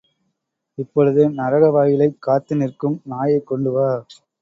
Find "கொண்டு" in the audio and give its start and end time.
3.47-3.71